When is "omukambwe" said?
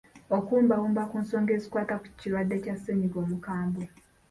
3.23-3.85